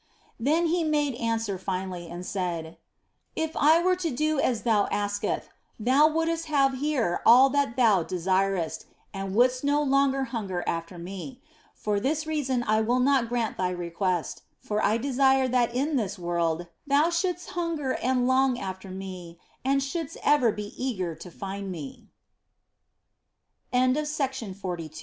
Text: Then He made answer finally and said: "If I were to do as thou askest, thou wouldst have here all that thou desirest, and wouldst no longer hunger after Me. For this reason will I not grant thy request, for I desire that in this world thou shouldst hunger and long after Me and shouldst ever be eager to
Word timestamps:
Then 0.39 0.65
He 0.65 0.83
made 0.83 1.13
answer 1.13 1.59
finally 1.59 2.09
and 2.09 2.25
said: 2.25 2.79
"If 3.35 3.55
I 3.55 3.83
were 3.83 3.95
to 3.97 4.09
do 4.09 4.39
as 4.39 4.63
thou 4.63 4.87
askest, 4.87 5.47
thou 5.79 6.07
wouldst 6.07 6.45
have 6.45 6.79
here 6.79 7.21
all 7.23 7.51
that 7.51 7.75
thou 7.75 8.01
desirest, 8.01 8.85
and 9.13 9.35
wouldst 9.35 9.63
no 9.63 9.79
longer 9.83 10.23
hunger 10.23 10.63
after 10.65 10.97
Me. 10.97 11.39
For 11.75 11.99
this 11.99 12.25
reason 12.25 12.63
will 12.67 12.95
I 12.95 12.97
not 12.99 13.29
grant 13.29 13.57
thy 13.57 13.69
request, 13.69 14.41
for 14.59 14.83
I 14.83 14.97
desire 14.97 15.47
that 15.49 15.71
in 15.75 15.97
this 15.97 16.17
world 16.17 16.65
thou 16.87 17.11
shouldst 17.11 17.51
hunger 17.51 17.91
and 17.93 18.25
long 18.27 18.57
after 18.57 18.89
Me 18.89 19.37
and 19.63 19.83
shouldst 19.83 20.17
ever 20.23 20.51
be 20.51 20.73
eager 20.83 21.13
to 21.13 21.29